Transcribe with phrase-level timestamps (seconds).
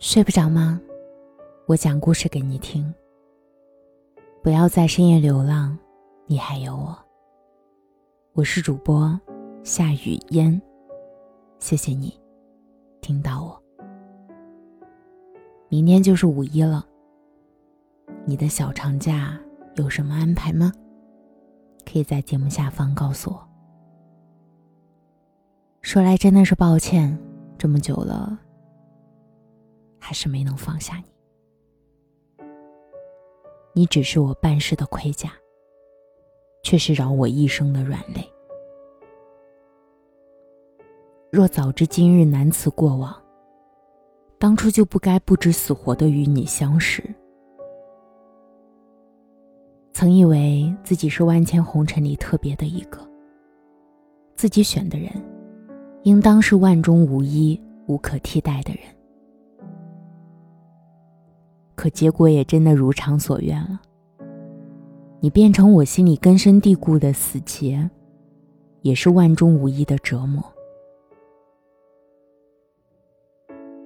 [0.00, 0.80] 睡不着吗？
[1.66, 2.94] 我讲故事给你听。
[4.44, 5.76] 不要在深夜流浪，
[6.26, 6.96] 你还有我。
[8.32, 9.20] 我是主播
[9.64, 10.60] 夏雨嫣，
[11.58, 12.16] 谢谢你
[13.00, 13.60] 听到我。
[15.68, 16.86] 明天就是五一了，
[18.24, 19.36] 你的小长假
[19.74, 20.72] 有什么安排吗？
[21.84, 23.48] 可以在节目下方告诉我。
[25.82, 27.18] 说来真的是抱歉，
[27.58, 28.38] 这么久了。
[29.98, 31.04] 还是没能放下你，
[33.74, 35.32] 你只是我办事的盔甲，
[36.62, 38.22] 却是扰我一生的软肋。
[41.30, 43.14] 若早知今日难辞过往，
[44.38, 47.02] 当初就不该不知死活的与你相识。
[49.92, 52.98] 曾以为自己是万千红尘里特别的一个，
[54.36, 55.10] 自己选的人，
[56.04, 58.82] 应当是万中无一、无可替代的人。
[61.78, 63.80] 可结果也真的如偿所愿了。
[65.20, 67.88] 你变成我心里根深蒂固的死结，
[68.82, 70.42] 也是万中无一的折磨。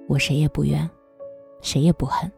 [0.07, 0.89] 我谁也不怨，
[1.61, 2.31] 谁也不恨。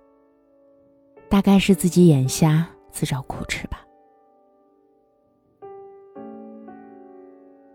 [1.30, 3.80] 大概是自己眼瞎，自找苦吃吧。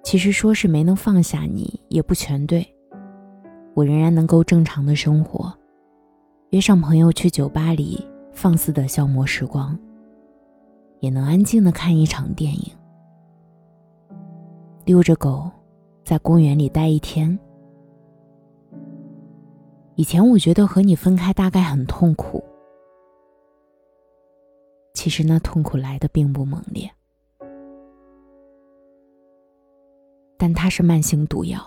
[0.02, 2.66] 其实说是没能放下你，也不全对。
[3.72, 5.50] 我仍然能够正常的生活。
[6.50, 9.78] 约上朋友去酒吧里放肆的消磨时光，
[10.98, 12.72] 也能安静的看一场电影，
[14.84, 15.48] 遛着狗，
[16.04, 17.38] 在公园里待一天。
[19.94, 22.42] 以前我觉得和你分开大概很痛苦，
[24.92, 26.90] 其实那痛苦来的并不猛烈，
[30.36, 31.60] 但它是慢性毒药，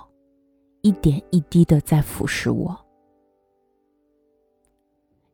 [0.82, 2.83] 一点一滴的在腐蚀我。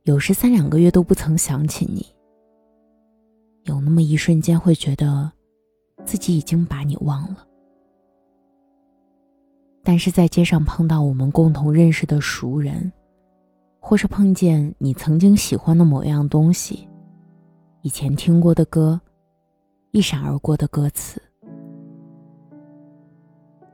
[0.04, 2.06] 有时三两个月都不曾想起你，
[3.64, 5.32] 有那么一瞬间会觉得，
[6.06, 7.46] 自己已经把你忘了。
[9.84, 12.92] 但是在街上碰到我们共同认识的熟人，
[13.80, 16.88] 或是碰见你曾经喜欢的某样东西，
[17.82, 19.00] 以前听过的歌，
[19.92, 21.22] 一闪而过的歌词，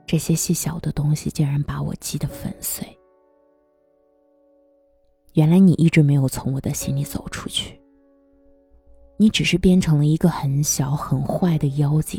[0.06, 2.86] 这些细小的东西竟然把我击得粉碎。
[5.36, 7.78] 原来你一直没有从我的心里走出去，
[9.18, 12.18] 你只是变成了一个很小很坏的妖精，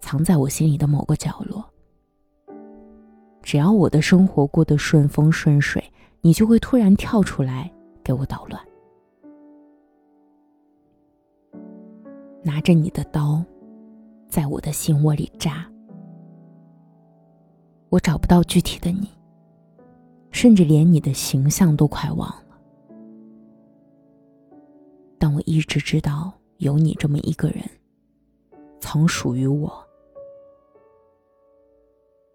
[0.00, 1.64] 藏在我心里的某个角落。
[3.42, 5.82] 只要我的生活过得顺风顺水，
[6.20, 7.68] 你就会突然跳出来
[8.04, 8.62] 给我捣乱，
[12.44, 13.44] 拿着你的刀，
[14.28, 15.68] 在我的心窝里扎。
[17.88, 19.08] 我找不到具体的你。
[20.32, 22.58] 甚至连你的形象都快忘了，
[25.18, 27.62] 但我一直知道有你这么一个人，
[28.80, 29.72] 曾属于我。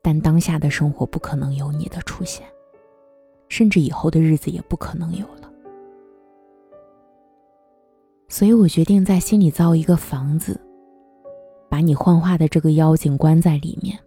[0.01, 2.47] 但当下的生活不可能有你的出现，
[3.49, 5.51] 甚至以后的日子也不可能有了。
[8.29, 10.57] 所以我决定在心里造一个房子，
[11.67, 13.99] 把你幻化的这个妖精关在里面。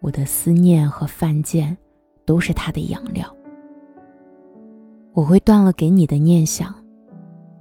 [0.00, 1.76] 我的思念和犯贱，
[2.24, 3.34] 都是他的养料。
[5.12, 6.74] 我会断了给你的念想，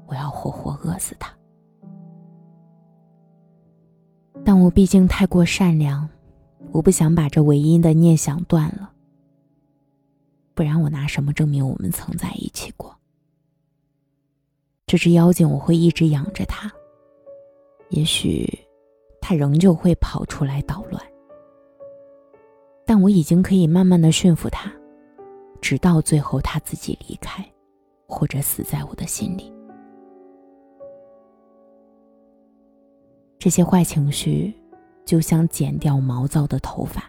[0.05, 1.33] 我要活活饿死他。
[4.45, 6.07] 但我毕竟太过善良，
[6.71, 8.91] 我不想把这唯一的念想断了。
[10.53, 12.95] 不然我拿什么证明我们曾在一起过？
[14.85, 16.71] 这只妖精我会一直养着它，
[17.89, 18.47] 也许
[19.19, 21.03] 它仍旧会跑出来捣乱。
[22.97, 24.74] 但我已经可以慢慢的驯服他，
[25.62, 27.46] 直到最后他自己离开，
[28.08, 29.53] 或者死在我的心里。
[33.38, 34.52] 这些坏情绪，
[35.06, 37.03] 就像剪掉毛躁的头发。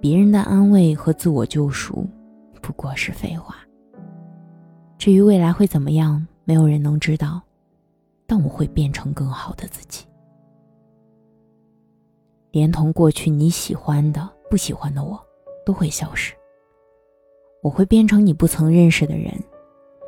[0.00, 2.04] 别人的安慰和自我救赎，
[2.60, 3.58] 不过是废话。
[4.98, 7.40] 至于未来会怎么样，没有人能知道，
[8.26, 10.04] 但我会变成更好的自己，
[12.50, 14.28] 连同过去你喜欢的。
[14.50, 15.18] 不喜欢的我，
[15.64, 16.34] 都会消失。
[17.62, 19.32] 我会变成你不曾认识的人，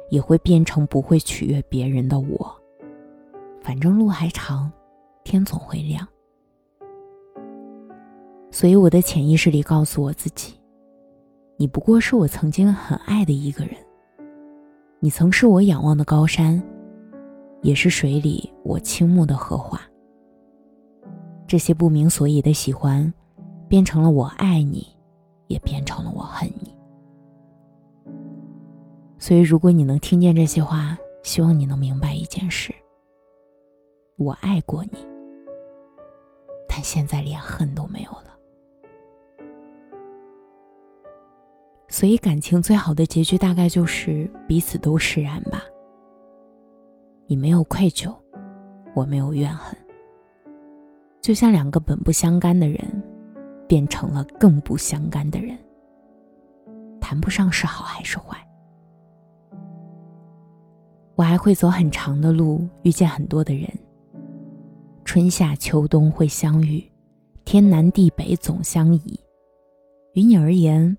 [0.09, 2.57] 也会变成不会取悦别人的我。
[3.61, 4.71] 反正路还长，
[5.25, 6.07] 天总会亮。
[8.51, 10.55] 所以我的潜意识里告诉我自己：
[11.57, 13.75] 你不过是我曾经很爱的一个人。
[14.99, 16.63] 你曾是我仰望的高山，
[17.63, 19.81] 也是水里我倾慕的荷花。
[21.47, 23.13] 这些不明所以的喜欢。
[23.71, 24.85] 变成了我爱你，
[25.47, 26.77] 也变成了我恨你。
[29.17, 32.75] 所以，如果你能听见这些话，希望你能明白一件事：
[34.17, 34.99] 我爱过你，
[36.69, 38.37] 但现在连恨都没有了。
[41.87, 45.63] 所以，感情最好的结局大概就是彼此都释然吧。
[47.29, 48.13] 你没有愧疚，
[48.97, 49.79] 我没有怨恨，
[51.21, 53.01] 就像两个本不相干的人，
[53.71, 55.57] 变成了更不相干的人。
[57.01, 58.37] 谈不上是好还是坏。
[61.15, 63.71] 我还会走很长的路，遇见很多的人。
[65.05, 66.85] 春夏秋冬会相遇，
[67.45, 69.21] 天南地北总相宜。
[70.15, 70.97] 于你而言。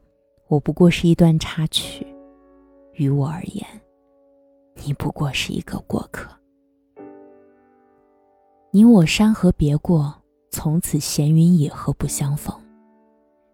[0.47, 2.05] 我不过是一段插曲，
[2.93, 3.65] 于我而言，
[4.85, 6.29] 你不过是一个过客。
[8.71, 10.20] 你我山河别过，
[10.51, 12.53] 从此闲云野鹤不相逢。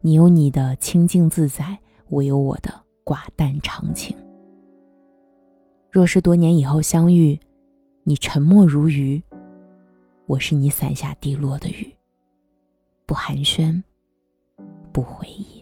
[0.01, 1.77] 你有你的清静自在，
[2.09, 2.73] 我有我的
[3.05, 4.17] 寡淡长情。
[5.91, 7.39] 若是多年以后相遇，
[8.03, 9.21] 你沉默如鱼，
[10.25, 11.95] 我是你伞下滴落的雨，
[13.05, 13.83] 不寒暄，
[14.91, 15.56] 不回忆。